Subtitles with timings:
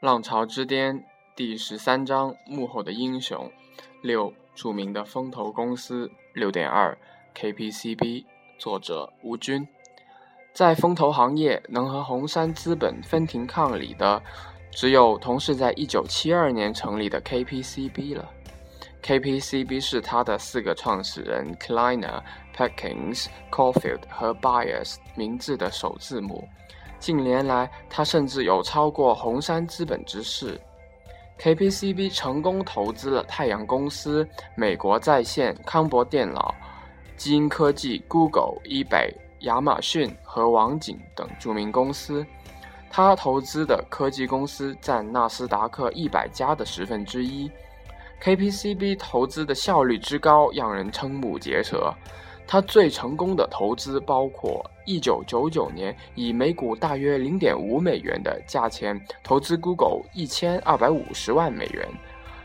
[0.00, 1.02] 浪潮之巅
[1.34, 3.50] 第十三章幕后的英雄
[4.02, 6.96] 六著名的风投公司六点二
[7.34, 8.26] KPCB
[8.58, 9.66] 作者吴军，
[10.52, 14.22] 在风投行业能和红杉资本分庭抗礼的，
[14.70, 18.30] 只有同是在一九七二年成立的 KPCB 了。
[19.02, 22.22] KPCB 是他的四个创始人 Kleiner、
[22.54, 26.46] Perkins、Caulfield 和 Byers 名字的首字母。
[26.98, 30.60] 近年来，他甚至有超过红杉资本之势。
[31.38, 36.54] KPCB 成功投资了太阳公司、美国在线、康博电脑、
[37.16, 42.24] 基因科技、Google、eBay、亚马逊和网景等著名公司。
[42.88, 47.50] 他投资的科技公司占纳斯达克一百家的十分之一。
[48.22, 51.92] KPCB 投资的效率之高，让人瞠目结舌。
[52.46, 61.88] 他最成功的投资包括1999年以每股大约0.5美元的价钱投资 Google 1250万美元，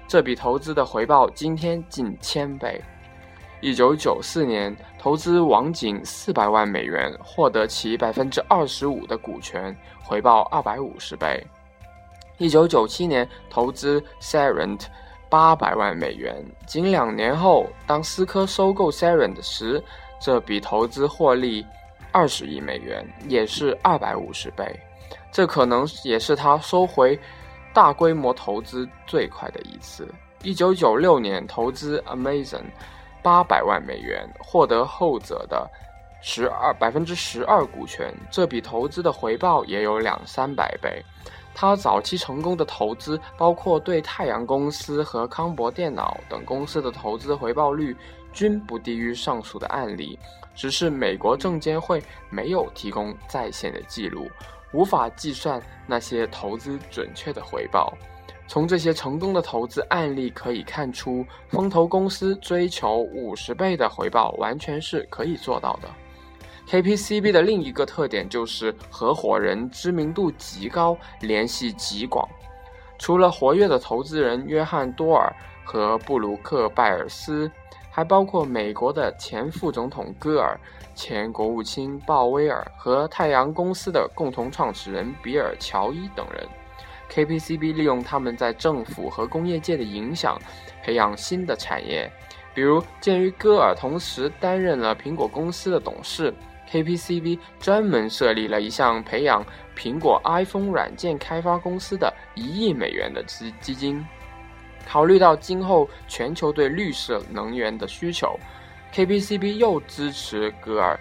[0.07, 2.81] 这笔投资的回报今天近千倍。
[3.61, 11.45] 1994年投资网景400万美元，获得其25%的股权，回报250倍。
[12.39, 14.87] 1997年投资 Serent。
[15.31, 16.35] 八百万美元。
[16.67, 19.81] 仅两年后，当思科收购 Seren 时，
[20.19, 21.65] 这笔投资获利
[22.11, 24.77] 二十亿美元，也是二百五十倍。
[25.31, 27.17] 这可能也是他收回
[27.73, 30.05] 大规模投资最快的一次。
[30.43, 32.63] 一九九六年投资 Amazon
[33.23, 35.65] 八百万美元，获得后者的
[36.21, 41.01] 十二百分之十二股权，这笔投资的回报也有两三百倍。
[41.53, 47.95] 他早期成功的投资包括对太阳公司和康博电脑等公司的投资回报率
[48.33, 50.17] 均不低于上述的案例，
[50.55, 54.29] 只是美国证监会没有提供在线的记录，
[54.71, 57.93] 无法计算那些投资准确的回报。
[58.47, 65.89] 从这些成功的投资案例可以看出，风投公司追求五十倍的回报完全是可以做到的。
[66.71, 72.25] KPCB 的另一个特点就是合伙人知名度极高，联系极广。
[72.97, 75.29] 除了活跃的投资人约翰多尔
[75.65, 77.51] 和布鲁克拜尔斯，
[77.89, 80.57] 还包括美国的前副总统戈尔、
[80.95, 86.47] 前国务卿鲍威尔和太阳公司的共同创始人比尔乔伊等人。
[87.09, 90.39] KPCB 利用他们在政府和工业界的影响，
[90.81, 92.09] 培养新的产业。
[92.53, 96.33] 比如，鉴于戈尔同时担任了苹果公司的董事。
[96.71, 99.45] KPCB 专门设立了一项培养
[99.77, 104.05] 苹果 iPhone 软件开发公司的一亿美元的基基金。
[104.87, 108.39] 考虑到今后全球对绿色能源的需求
[108.93, 110.99] ，KPCB 又支持戈尔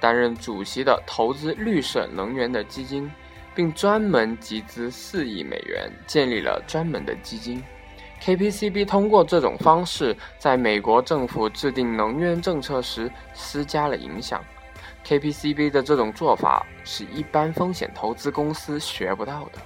[0.00, 3.10] 担任主席的投资绿色能源的基金，
[3.54, 7.62] 并专门集资四亿美元建立了专门的基金。
[8.22, 14.44] KPCB 通过这种方式，在美国政府制定能源政策时施加了影响。
[15.06, 19.60] KPCB 的这种做法是一般风险投资公司学不到的。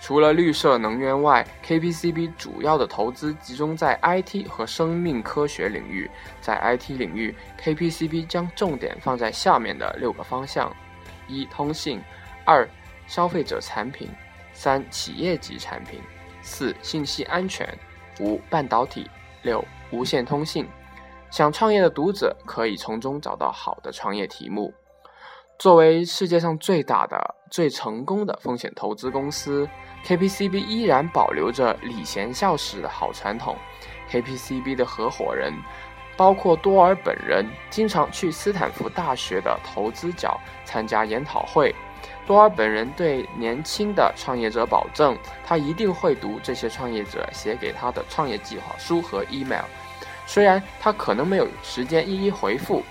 [0.00, 6.10] 除了绿色能源外，KPCB 主要的投资集中在 IT 和生命科学领域。
[6.40, 10.74] 在 IT 领域，KPCB 将重点放在下面的六个方向：
[11.28, 11.98] 一、通信；
[12.44, 12.66] 二、
[13.06, 14.08] 消费者产品；
[14.52, 16.00] 三、企业级产品；
[16.42, 17.66] 四、信息安全；
[18.20, 19.06] 五、半导体；
[19.42, 20.66] 六、无线通信。
[21.30, 24.72] 想创业的读者可以从中找到好的创业题目。
[25.58, 29.68] 作为世界上最大的、最成功的风险投资公司
[30.04, 33.56] ，KPCB 依然保留着礼贤下士的好传统。
[34.10, 35.52] KPCB 的合伙人
[36.16, 41.74] 包括多尔本人，经常去斯坦福大学的投资角参加研讨会。
[42.26, 49.64] 多尔本人对年轻的创业者保证，他一定会读这些创业者写给他的创业计划书和 email。
[50.26, 52.82] 虽然他可能没有时间一一回复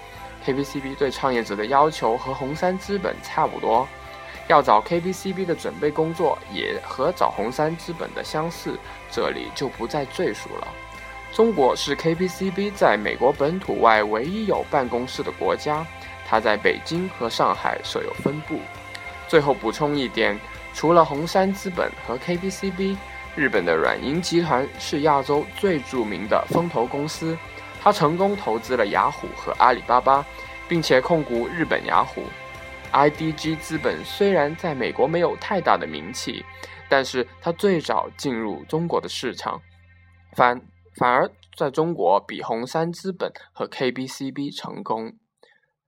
[0.46, 3.88] ，KPCB 对创业者的要求和红杉资本差不多，
[4.48, 8.80] 要找 KPCB 的准备工作也和找红杉资本的相似，
[9.12, 10.68] 这里就不再赘述了。
[11.34, 15.86] 中国是 KPCB 在美国本土外唯一有办公室的国家，
[16.26, 18.60] 它在北京和上海设有分部。
[19.28, 20.40] 最后补充一点，
[20.74, 22.96] 除了红杉资本和 KPCB。
[23.36, 27.38] 日本的软银集团是亚洲最著名的风投公司，
[27.82, 30.26] 它成功投资了雅虎和阿里巴巴，
[30.70, 32.24] 并且控股日本雅虎。
[32.94, 36.46] IDG 资本虽然在美国没有太大的名气，
[36.88, 39.62] 但是它最早进入中国的市场，
[40.38, 40.62] 反
[40.96, 45.14] 反而在中国比红杉资本和 KBCB 成功。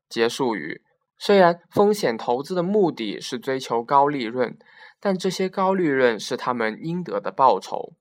[0.09, 0.81] 结束语。
[1.19, 4.57] 虽然风险投资的目的是追求高利润，
[4.99, 7.93] 但这些高利润是他们应得的报酬。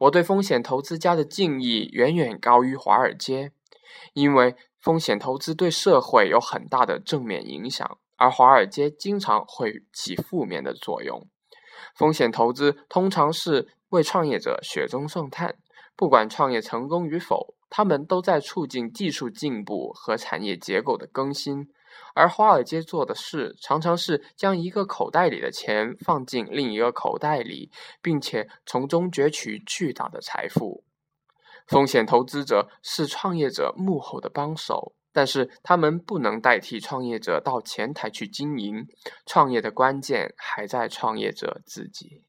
[0.00, 3.52] 我对风险投资家的敬意远远高于华尔街，
[4.14, 11.28] 因为风险投资对社会有很大的正面影响，而华尔街经常会起负面的作用。
[11.94, 15.56] 风险投资通常是为创业者雪中送炭，
[15.96, 21.68] 不管创业成功与否，他们都在促进技术进步和产业结构的更新。
[22.14, 30.84] 而华尔街做的事，常常是将一个口袋里的钱放进另一个口袋里，并且从中攫取巨大的财富。
[31.66, 38.86] 风险投资者是创业者幕后的帮手，但是他们不能代替创业者到前台去经营。
[39.24, 42.24] 创业的关键还在创业者自己。